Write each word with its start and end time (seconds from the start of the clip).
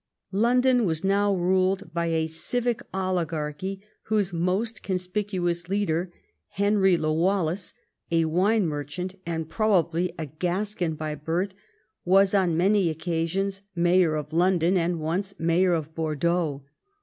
London 0.33 0.83
was 0.83 1.03
now 1.03 1.31
ruled 1.31 1.93
by 1.93 2.07
a 2.07 2.25
civic 2.25 2.81
oligarchy, 2.91 3.81
whose 4.05 4.33
most 4.33 4.81
conspicuous 4.81 5.69
leader, 5.69 6.11
Henry 6.47 6.97
le 6.97 7.13
Waleys, 7.13 7.75
a 8.09 8.23
Avine 8.25 8.63
merchant, 8.63 9.13
and 9.27 9.47
probably 9.47 10.11
a 10.17 10.25
Gascon 10.25 10.95
by 10.95 11.13
birth, 11.13 11.53
was 12.03 12.33
on 12.33 12.57
many 12.57 12.89
occasions 12.89 13.61
Mayor 13.75 14.15
of 14.15 14.33
London 14.33 14.75
and 14.75 14.99
once 14.99 15.35
Mayor 15.37 15.73
of 15.73 15.93
Bordeaux. 15.93 16.63